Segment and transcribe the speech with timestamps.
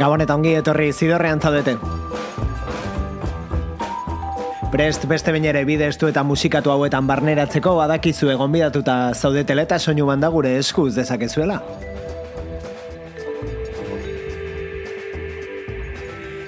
[0.00, 1.74] Gabon eta ongi etorri zidorrean zaudete.
[4.72, 10.06] Prest beste bain ere bidestu eta musikatu hauetan barneratzeko badakizu egon bidatuta zaudetela eta soinu
[10.08, 11.58] banda gure eskuz dezakezuela.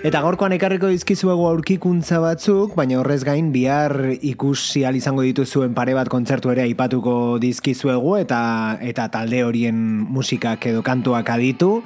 [0.02, 6.08] Eta gorkoan ekarriko dizkizuego aurkikuntza batzuk, baina horrez gain bihar ikusi izango dituzuen pare bat
[6.08, 8.40] kontzertu ere aipatuko dizkizuegu eta
[8.80, 9.76] eta talde horien
[10.08, 11.82] musikak edo kantuak aditu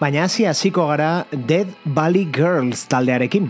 [0.00, 3.48] baina hasi hasiko gara Dead Valley Girls taldearekin.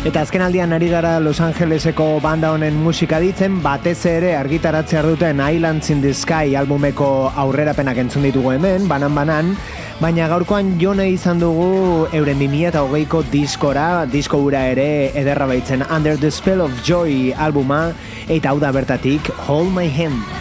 [0.00, 5.42] Eta azken aldian ari gara Los Angeleseko banda honen musika ditzen, batez ere argitaratzea duten
[5.44, 9.52] Islands in the Sky albumeko aurrerapenak entzun ditugu hemen, banan-banan,
[10.00, 16.32] baina gaurkoan jone izan dugu euren 2008ko diskora, disko gura ere ederra baitzen Under the
[16.32, 17.90] Spell of Joy albuma,
[18.28, 20.39] eta hau da bertatik Hold My Hand.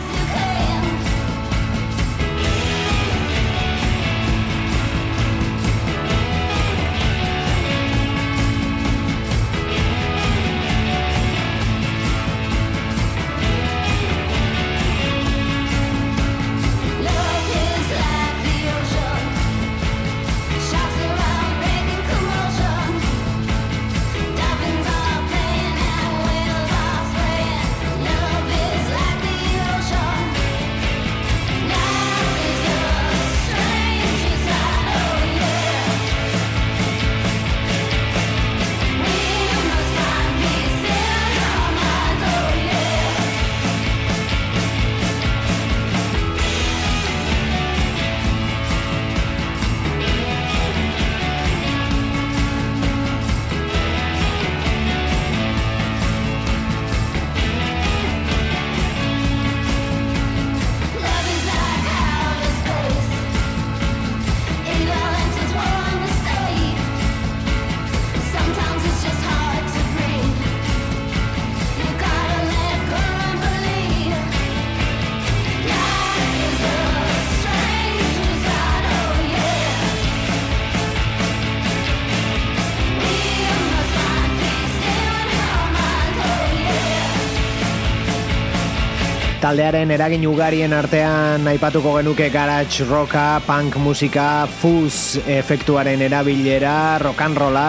[89.49, 97.39] Taldearen eragin ugarien artean aipatuko genuke garage rocka, punk musika, fuzz efektuaren erabilera, rock and
[97.42, 97.64] rolla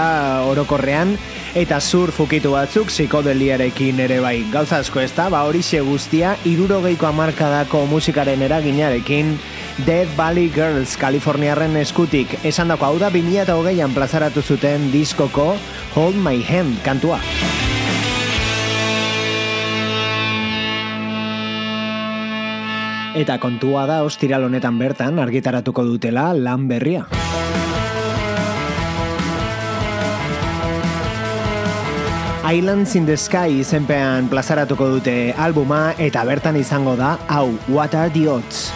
[0.50, 1.14] orokorrean,
[1.56, 4.42] eta sur fukitu batzuk psikodeliarekin ere bai.
[4.52, 9.38] Gauza asko ez da, ba hori guztia, irurogeiko amarkadako musikaren eraginarekin,
[9.86, 15.56] Dead Valley Girls, Kaliforniarren eskutik, esan dako hau da 2008an plazaratu zuten diskoko
[15.94, 17.20] Hold My Hand kantua.
[23.10, 27.08] Eta kontua da ostiral honetan bertan argitaratuko dutela lan berria.
[32.50, 38.10] Islands in the Sky izenpean plazaratuko dute albuma eta bertan izango da hau What are
[38.10, 38.70] the odds?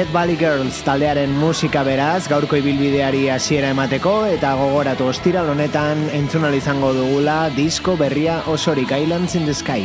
[0.00, 6.54] Dead Valley Girls taldearen musika beraz, gaurko ibilbideari hasiera emateko eta gogoratu ostiral honetan entzunal
[6.56, 9.84] izango dugula disko berria osorik Islands in the Sky.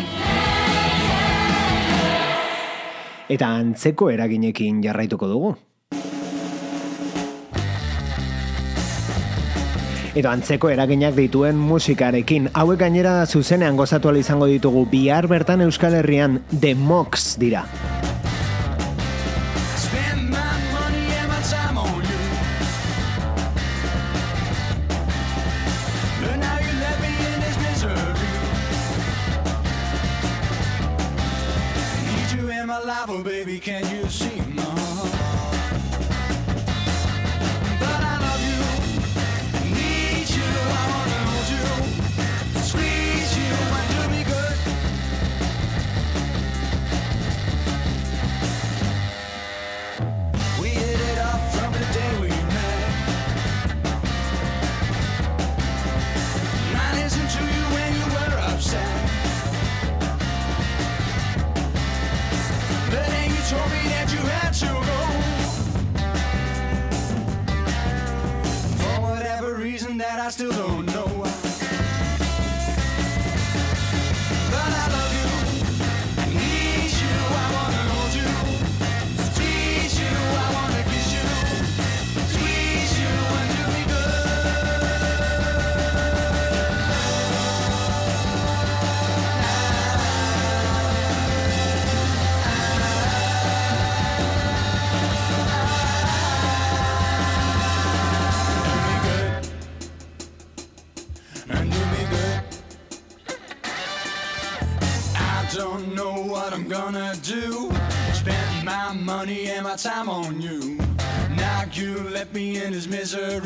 [3.27, 5.51] Eta antzeko eraginekin jarraituko dugu.
[10.15, 12.53] Edo antzeko eraginak dituen musikarekin.
[12.53, 17.65] Hauek gainera zuzenean gozatu izango ditugu bihar bertan Euskal Herrian The Mox dira.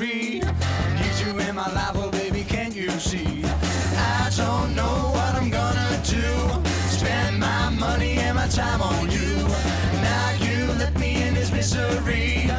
[0.10, 0.40] Misery.
[0.96, 3.44] Need you in my life, oh baby, can't you see?
[3.46, 6.70] I don't know what I'm gonna do.
[6.90, 9.38] Spend my money and my time on you.
[10.02, 12.50] Now you left me in his misery.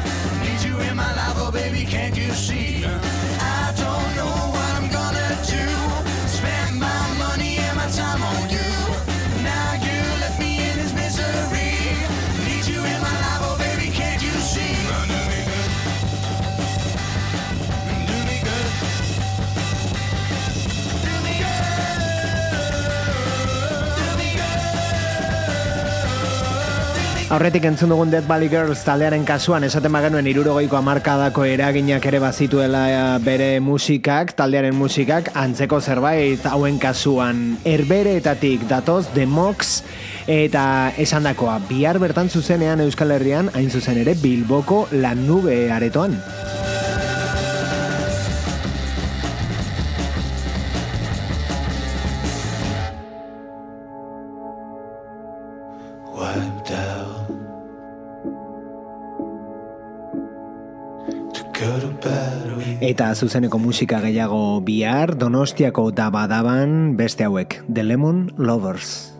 [0.41, 2.85] Need you in my life, oh baby, can't you see?
[27.31, 32.81] Aurretik entzun dugun Dead Valley Girls taldearen kasuan esaten bagenuen irurogeiko amarkadako eraginak ere bazituela
[32.91, 39.77] eh, bere musikak, taldearen musikak, antzeko zerbait hauen kasuan erbereetatik datoz The Mox
[40.27, 46.19] eta esandakoa bihar bertan zuzenean Euskal Herrian hain zuzen ere Bilboko lan nube aretoan.
[62.91, 66.09] Eta zuzeneko musika gehiago bihar, donostiako da
[66.97, 69.13] beste hauek, The Lemon Lovers.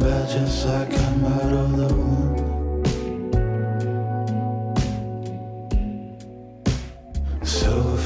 [0.00, 0.40] but you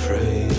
[0.05, 0.54] afraid.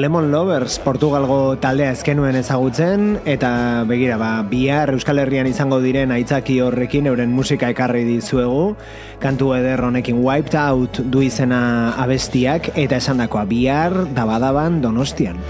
[0.00, 3.50] Lemon Lovers Portugalgo taldea ezkenuen ezagutzen eta
[3.88, 8.76] begira ba bihar Euskal Herrian izango diren aitzaki horrekin euren musika ekarri dizuegu.
[9.18, 15.42] Kantu eder honekin Wiped Out du izena abestiak eta esandakoa bihar dabadaban Donostian.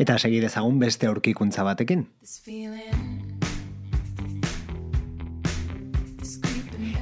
[0.00, 2.08] Eta segi dezagun beste aurkikuntza batekin.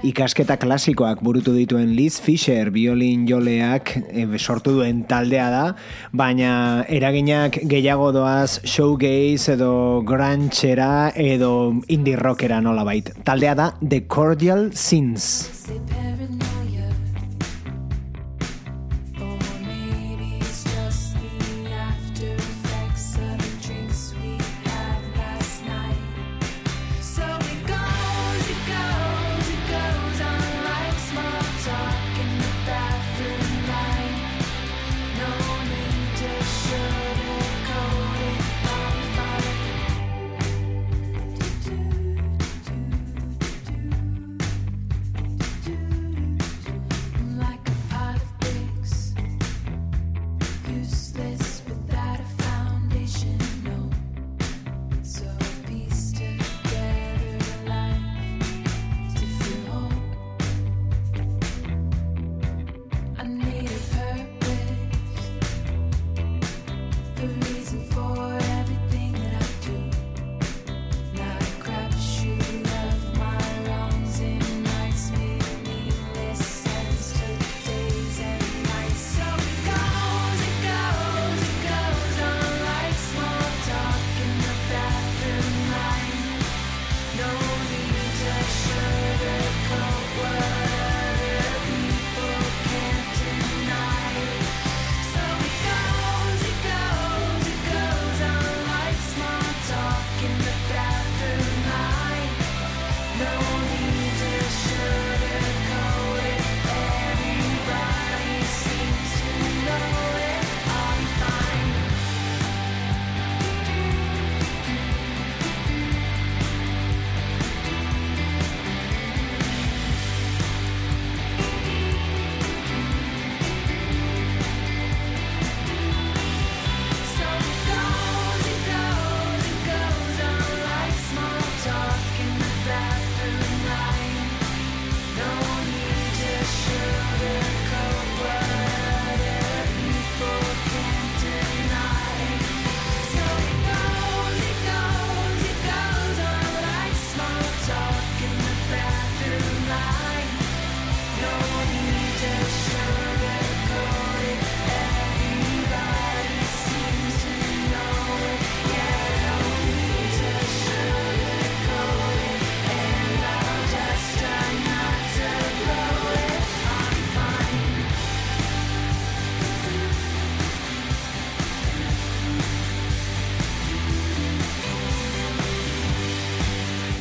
[0.06, 5.64] Ikasketa klasikoak burutu dituen Liz Fisher biolin joleak e, sortu duen taldea da,
[6.12, 11.52] baina eraginak gehiago doaz showgaze edo grantxera edo
[11.88, 13.10] indie rockera nola bait.
[13.24, 15.48] Taldea da The Cordial Sins.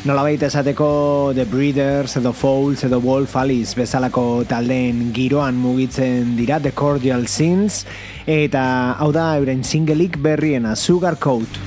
[0.07, 6.71] Nolabait esateko The Breeders edo Fouls edo Wolf Alice bezalako taldeen giroan mugitzen dira The
[6.71, 7.81] Cordial Sins
[8.23, 11.59] eta hau da euren singleik berriena Sugar Coat.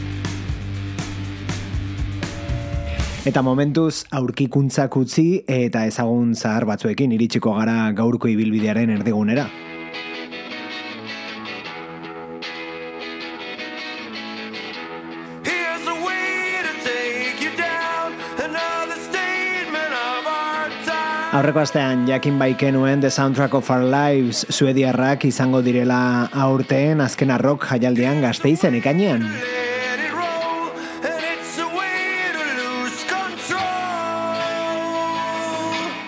[3.29, 9.51] Eta momentuz aurkikuntzak utzi eta ezagun zahar batzuekin iritsiko gara gaurko ibilbidearen erdigunera.
[21.41, 27.65] Aurreko astean jakin baikenuen The Soundtrack of Our Lives suediarrak izango direla aurteen azken arrok
[27.65, 29.25] jaialdean gazteizen ikainean.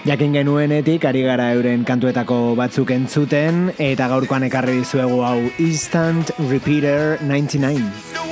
[0.05, 7.17] Jakin genuenetik ari gara euren kantuetako batzuk entzuten eta gaurkoan ekarri dizuegu hau Instant Repeater
[7.25, 8.32] 99.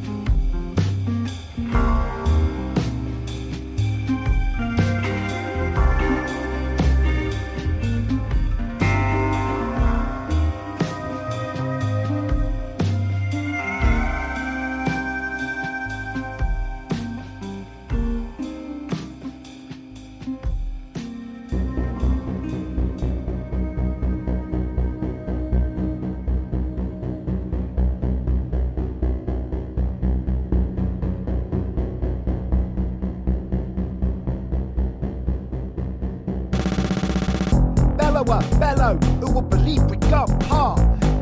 [39.49, 40.75] believe we got par.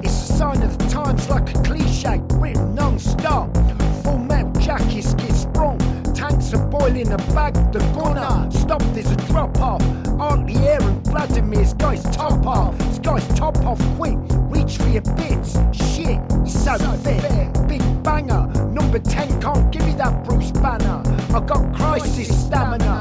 [0.04, 3.56] It's a sign of the times like a cliche, written non stop.
[4.04, 5.78] Full metal jackets get sprung.
[6.14, 8.50] Tanks are boiling a bag, the gunner.
[8.52, 9.82] Stop, there's a drop off.
[10.20, 12.78] Aren't the air and Vladimir's guys top off.
[12.78, 14.18] This guy's top off quick.
[14.50, 15.58] Reach for your bits.
[15.72, 17.22] Shit, you're so, so fit.
[17.22, 17.52] Fair.
[17.68, 18.48] Big banger.
[18.72, 21.02] Number 10 can't give me that Bruce Banner.
[21.34, 22.99] I got crisis stamina.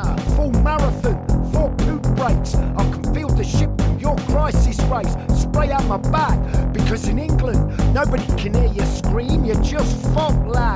[6.10, 6.38] back
[6.72, 7.60] because in England
[7.94, 9.44] nobody can hear you scream.
[9.44, 10.67] You're just fuck loud.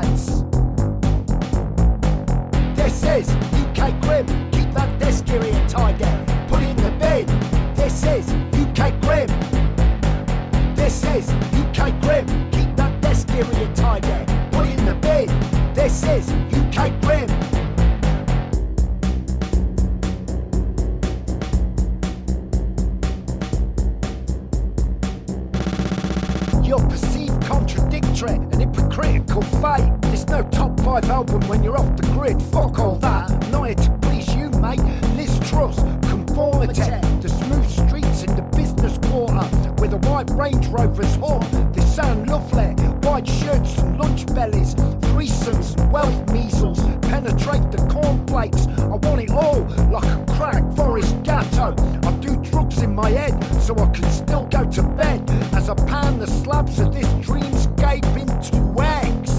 [40.52, 41.72] Range Rover's horn.
[41.72, 42.74] the sound lovely.
[43.08, 46.80] White shirts and lunch bellies, threesomes and wealth measles.
[47.02, 48.66] Penetrate the cornflakes.
[48.78, 49.60] I want it all
[49.90, 51.74] like a crack forest gatto.
[52.06, 55.22] I do drugs in my head so I can still go to bed
[55.54, 59.32] as I pan the slabs of this dreamscape into eggs.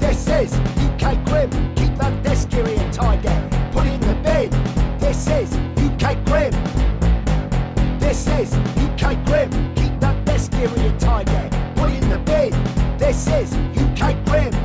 [0.00, 1.50] This is UK Grim.
[1.74, 3.28] Keep that desk here tidy.
[3.72, 4.98] Put it in the bin.
[4.98, 5.65] This is
[8.26, 9.50] this UK Grim.
[9.76, 11.50] Keep that desk here in your tie game.
[11.76, 12.50] Put in the bin.
[12.98, 14.55] This is UK Grim.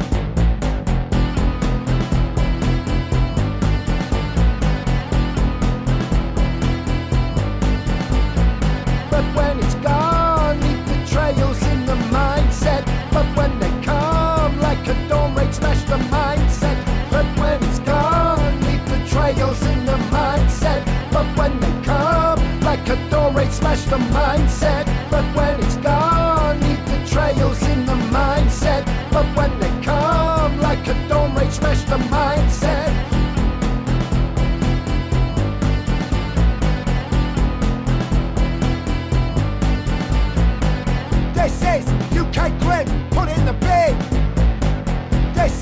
[22.85, 24.85] Cadore slash the mindset.
[25.09, 28.83] But when it's gone, leave the trails in the mindset.
[29.11, 29.50] But when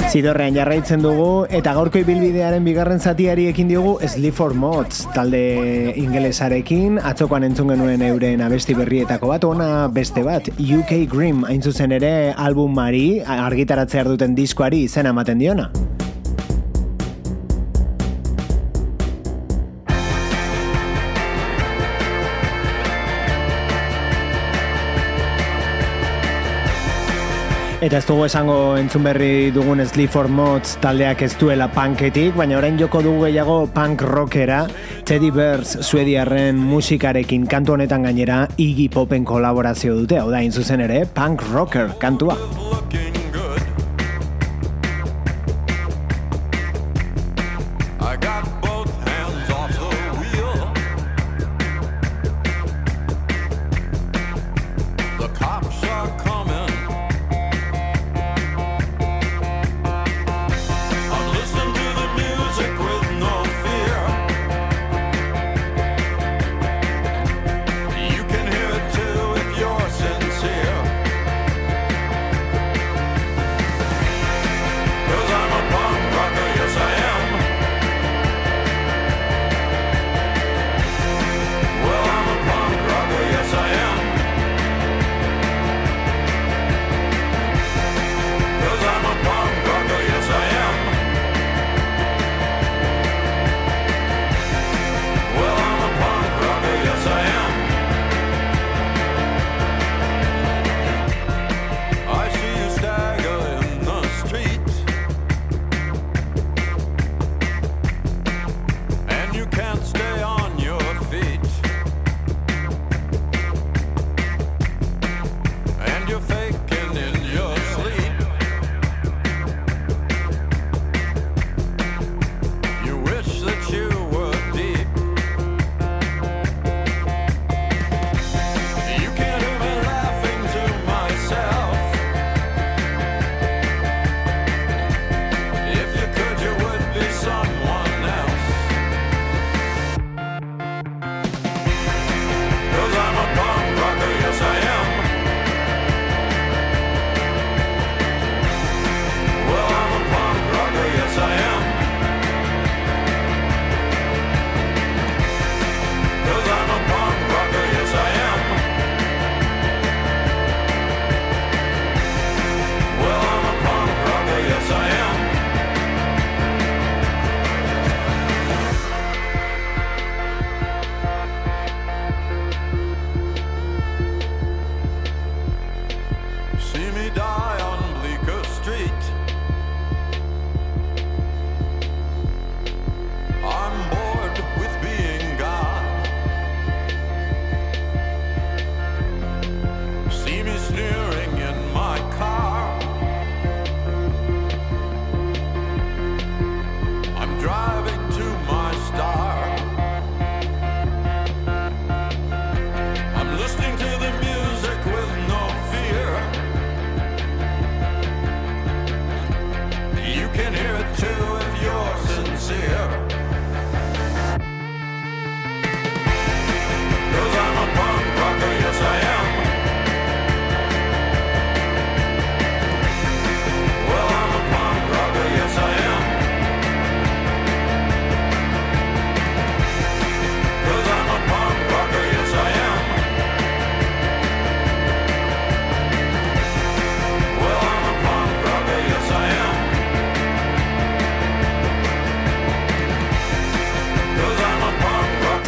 [0.10, 5.42] Zidorrean jarraitzen dugu eta gaurko ibilbidearen bigarren zatiari ekin diogu Sleep for Mods talde
[6.02, 11.94] ingelesarekin atzokoan entzun genuen euren abesti berrietako bat ona beste bat UK Grim hain zuzen
[12.00, 15.70] ere album mari argitaratzea duten diskoari izena ematen diona.
[27.80, 32.58] Eta ez dugu esango entzun berri dugun Sleep for Mods taldeak ez duela punketik, baina
[32.58, 34.66] orain joko dugu gehiago punk rockera,
[35.08, 41.06] Teddy Bears suediarren musikarekin kantu honetan gainera Iggy Popen kolaborazio dute, hau da, inzuzen ere,
[41.08, 42.36] punk rocker kantua.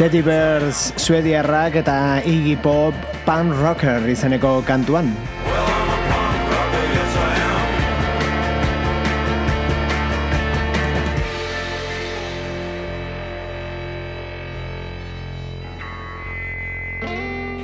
[0.02, 1.94] Teddy Bears Suediarrak eta
[2.26, 5.14] Iggy Pop Pan Rocker izeneko kantuan.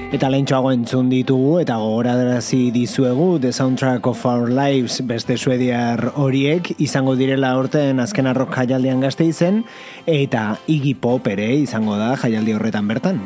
[0.09, 6.71] Eta lehentxoago entzun ditugu eta gogorarazi dizuegu The Soundtrack of Our Lives beste suediar horiek
[6.81, 9.61] izango direla orten azken arrok jaialdian gazte izen
[10.09, 13.21] eta Iggy Pop ere izango da jaialdi horretan bertan.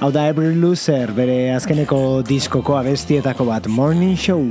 [0.00, 4.46] Hau da Every Loser bere azkeneko diskoko abestietako bat Morning Show.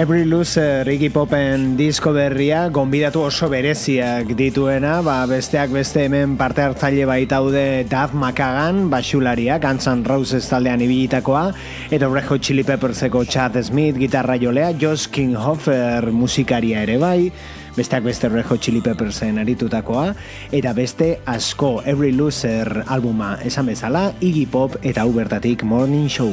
[0.00, 6.64] Every Loser Iggy Popen disko berria gonbidatu oso bereziak dituena, ba, besteak beste hemen parte
[6.64, 11.50] hartzaile baitaude Dave McCagan, basularia, Guns N' Roses taldean ibilitakoa,
[11.92, 17.30] eta Hot Chili Pepperseko Chad Smith, gitarra jolea, Josh Kinghofer musikaria ere bai,
[17.76, 20.14] besteak beste Red Hot Chili Peppersen aritutakoa,
[20.50, 26.32] eta beste asko Every Loser albuma esan bezala, Iggy Pop eta Ubertatik Morning Show.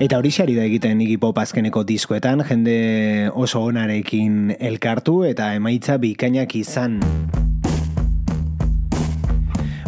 [0.00, 5.98] Eta hori xari da egiten Iggy Pop azkeneko diskoetan, jende oso onarekin elkartu eta emaitza
[6.00, 6.94] bikainak izan.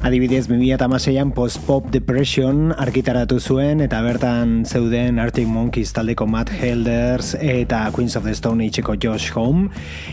[0.04, 7.86] Adibidez, 2006an post-pop depression argitaratu zuen eta bertan zeuden Arctic Monkeys taldeko Matt Helders eta
[7.96, 9.70] Queens of the Stone Ageko Josh Home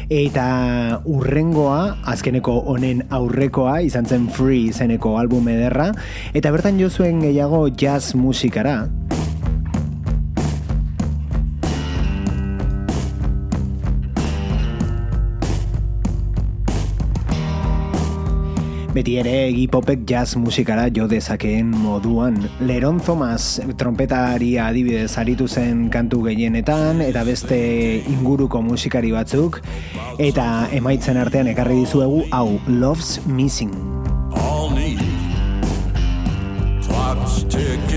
[0.07, 5.91] eta urrengoa, azkeneko honen aurrekoa, izan zen Free izeneko album ederra
[6.31, 8.85] eta bertan jo zuen gehiago jazz musikara.
[18.89, 22.39] Beti ere egipopek jazz musikara jo dezakeen moduan.
[22.65, 27.59] Leron Thomas trompetari adibidez aritu zen kantu gehienetan eta beste
[28.09, 29.61] inguruko musikari batzuk
[30.17, 33.75] eta emaitzen artean ekarri dizuegu hau Love's Missing.
[34.33, 34.97] All need
[36.81, 37.88] Clock's ticking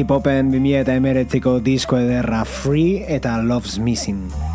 [0.00, 4.49] Iggy Popen 2000 eta emeretziko disko ederra Free eta Love's Missing.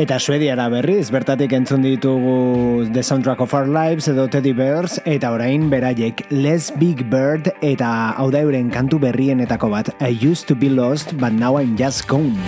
[0.00, 5.34] Eta suediara berriz, bertatik entzun ditugu The Soundtrack of Our Lives edo Teddy Bears, eta
[5.36, 10.56] orain beraiek Les Big Bird eta hau da euren kantu berrienetako bat I used to
[10.56, 12.40] be lost, but now I'm just gone.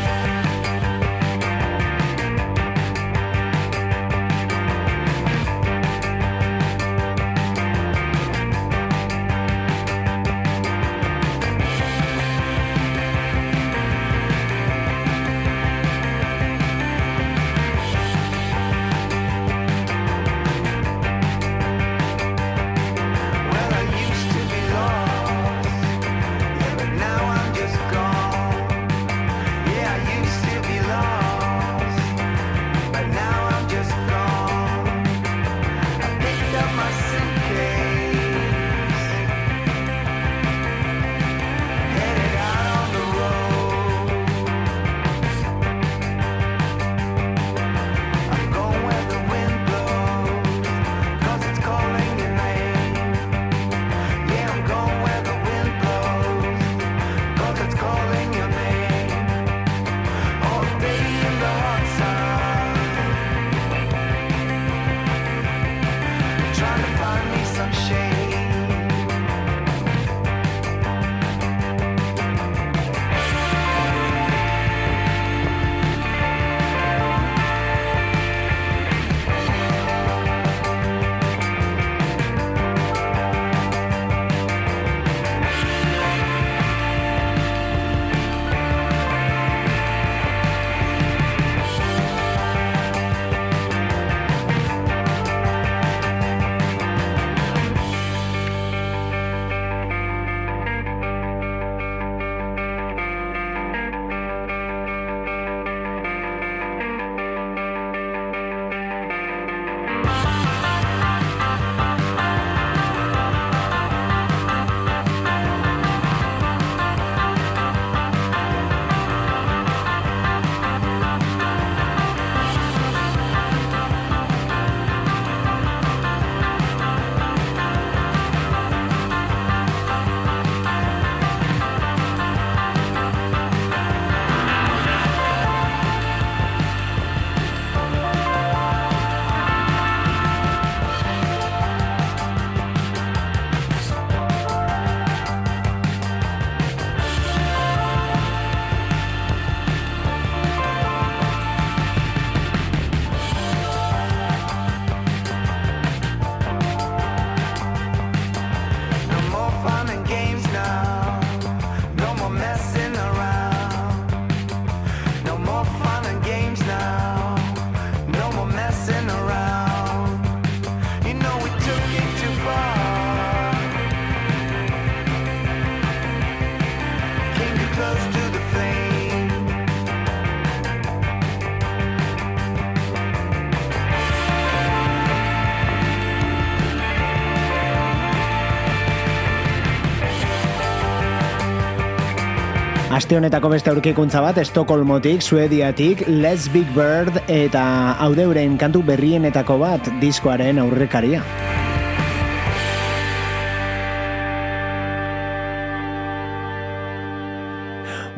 [193.15, 197.63] Aste honetako beste aurkikuntza bat, Estokolmotik, Suediatik, Let's Big Bird eta
[198.03, 201.21] haudeuren kantu berrienetako bat diskoaren aurrekaria.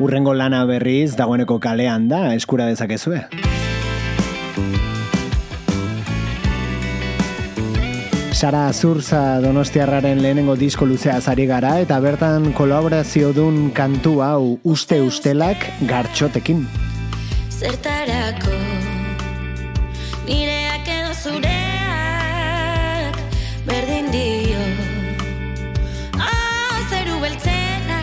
[0.01, 3.21] Urrengo lana berriz dagoeneko kalean da, eskura dezakezue.
[8.37, 15.01] Sara Azurza Donostiarraren lehenengo disko luzea zari gara eta bertan kolaborazio dun kantu hau uste
[15.01, 15.57] ustelak
[15.89, 16.69] gartxotekin.
[17.49, 18.53] Zertarako
[20.27, 21.49] nireak edo zureak
[23.65, 24.61] berdin dio
[26.21, 27.99] Oh, zeru beltzena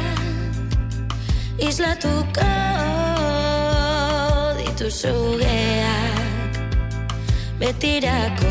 [1.68, 2.50] islatuko
[4.58, 6.58] dituzugeak
[7.62, 8.50] betirako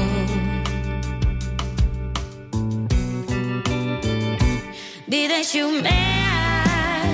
[5.14, 7.12] Bide xumeak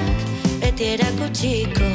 [0.62, 1.90] beti erakutsiko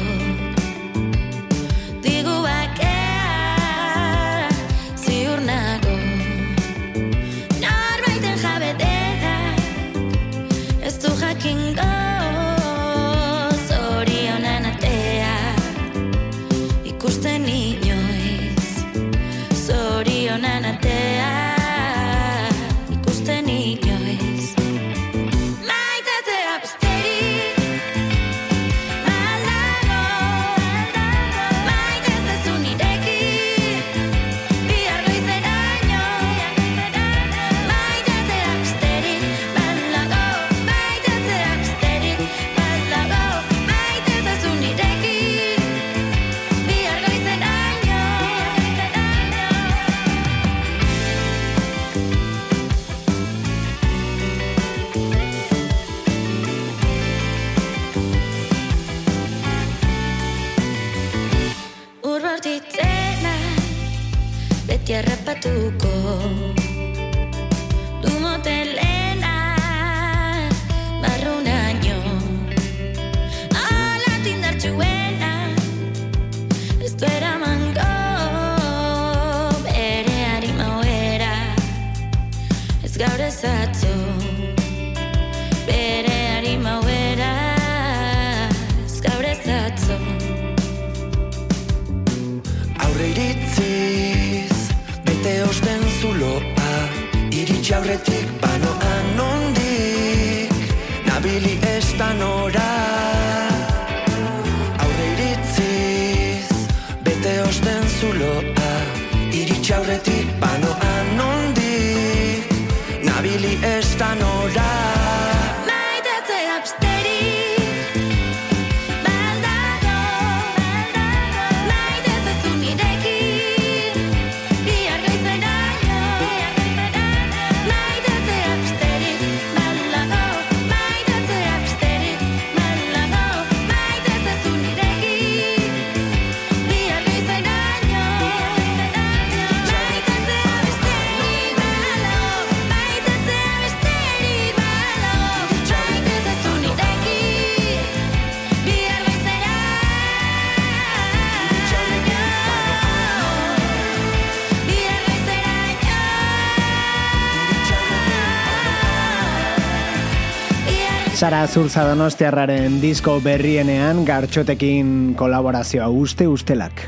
[161.25, 165.87] Sara Azurza Donostiarraren disko berrienean gartxotekin kolaborazioa.
[165.89, 166.83] Uste ustelak.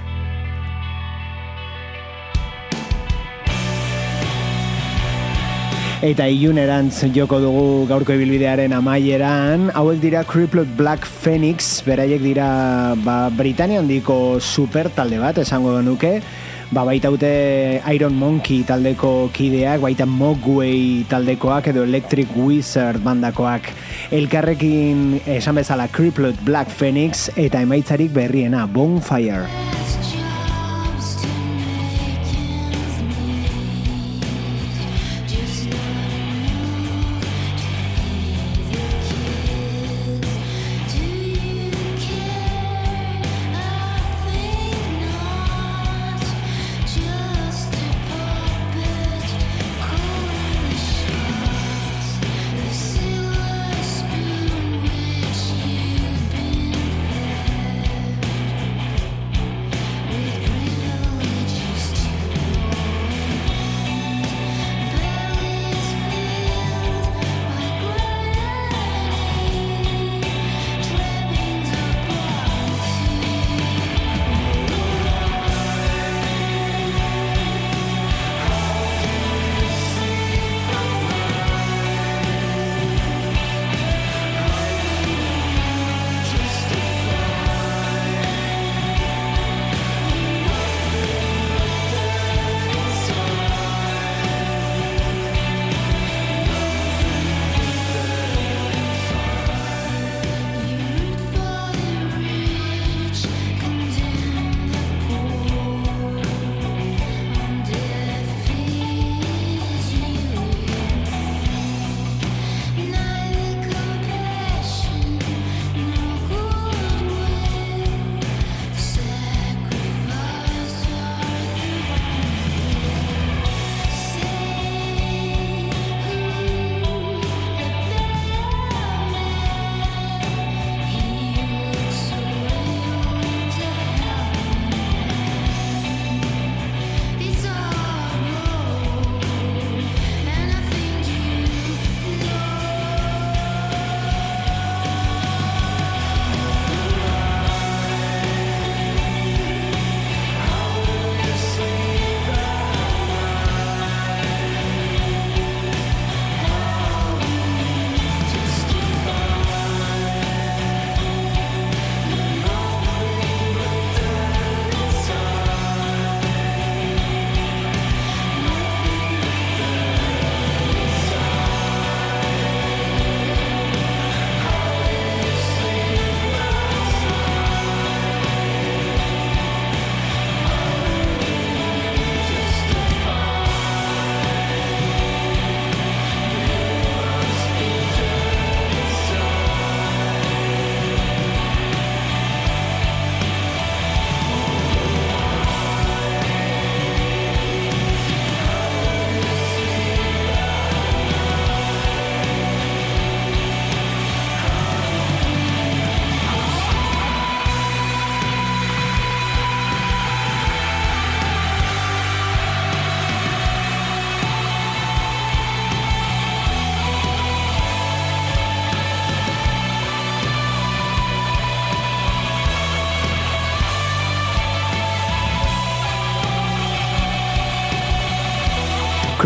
[6.05, 13.31] Eta ilunerantz joko dugu gaurko ibilbidearen amaieran, hauek dira Crippled Black Phoenix, beraiek dira ba,
[13.33, 16.19] Britanian diko super talde bat, esango genuke,
[16.72, 17.32] ba, baita ute
[17.93, 23.72] Iron Monkey taldeko kideak, baita Mogwai taldekoak edo Electric Wizard bandakoak.
[24.11, 29.76] Elkarrekin esan bezala Crippled Black Phoenix eta emaitzarik berriena Bonfire.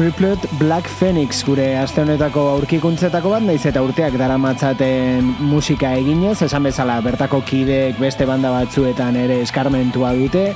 [0.02, 6.66] Crippled Black Phoenix gure aste honetako aurkikuntzetako bat, naiz eta urteak daramatzaten musika eginez, esan
[6.66, 10.48] bezala bertako kidek beste banda batzuetan ere eskarmentua dute,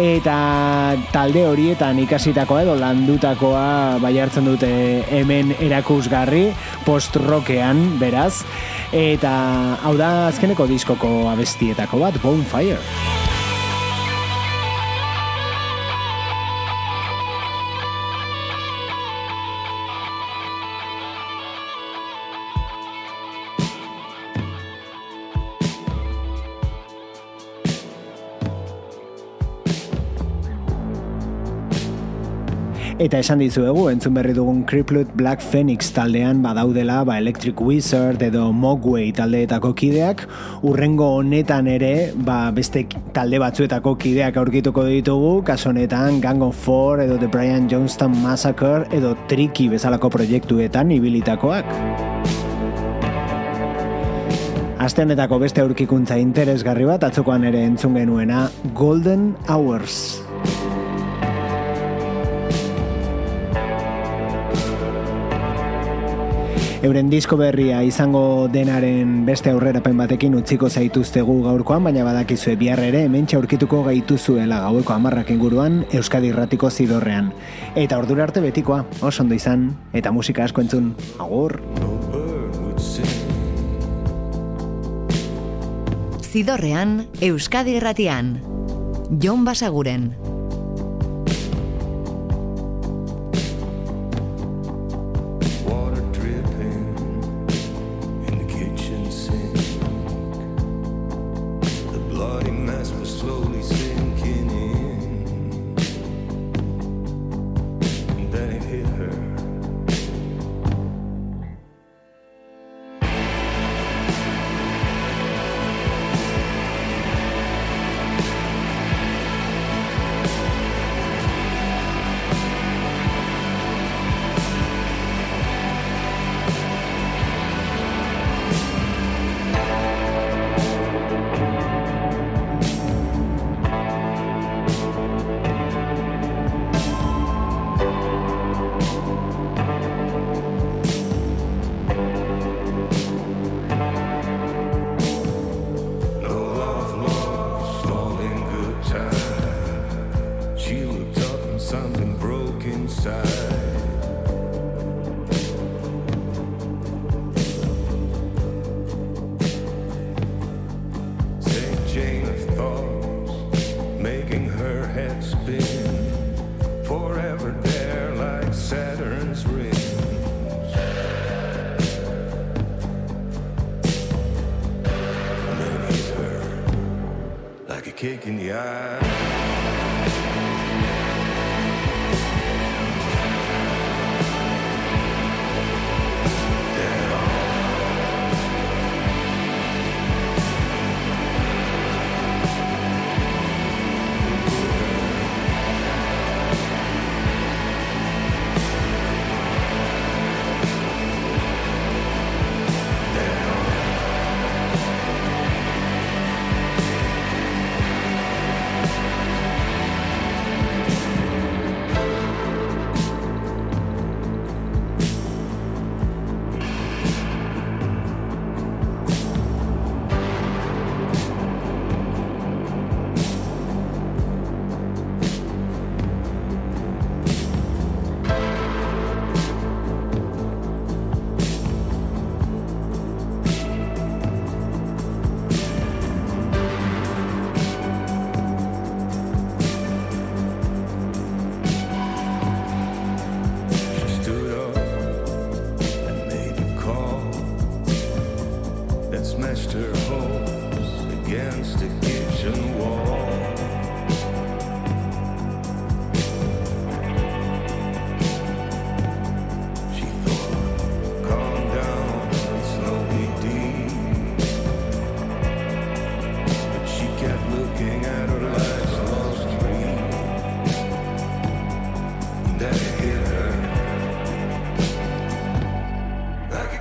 [0.00, 0.38] eta
[1.12, 4.72] talde horietan ikasitakoa edo landutakoa bai hartzen dute
[5.12, 6.46] hemen erakusgarri,
[6.88, 8.46] post-rockean, beraz,
[8.96, 9.36] eta
[9.84, 13.25] hau da azkeneko diskoko abestietako bat, Bonfire.
[33.06, 38.48] Eta esan dizuegu, entzun berri dugun Crippled Black Phoenix taldean badaudela ba Electric Wizard edo
[38.50, 40.24] Mogwai taldeetako kideak,
[40.66, 42.82] urrengo honetan ere ba beste
[43.14, 48.88] talde batzuetako kideak aurkituko ditugu, kaso honetan Gang of Four edo The Brian Johnston Massacre
[48.90, 51.70] edo Tricky bezalako proiektuetan ibilitakoak.
[54.82, 60.26] Aste honetako beste aurkikuntza interesgarri bat atzokoan ere entzun genuena Golden Hours.
[66.86, 73.00] Euren disko berria izango denaren beste aurrerapen batekin utziko zaituztegu gaurkoan, baina badakizue bihar ere
[73.08, 77.32] hemen aurkituko gaituzuela gaueko amarrak inguruan Euskadi Irratiko zidorrean.
[77.74, 81.58] Eta ordura arte betikoa, oso ondo izan, eta musika asko entzun, agur!
[86.22, 88.36] Zidorrean, Euskadi Irratian.
[89.10, 90.12] Jon Basaguren.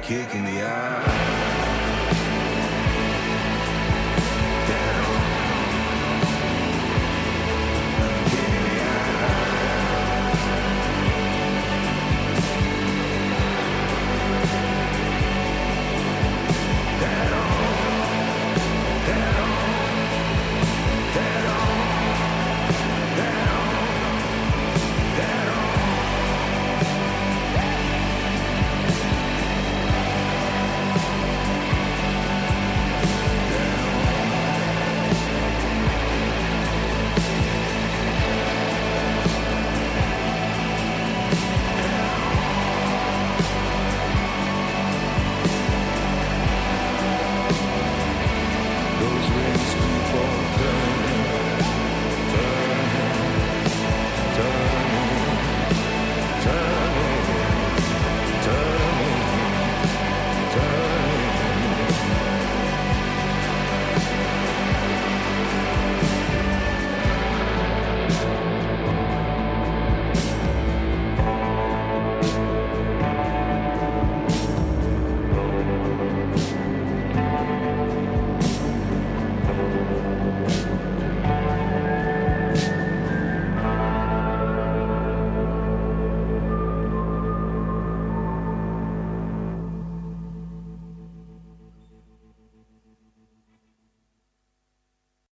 [0.08, 1.05] Kick in the eye.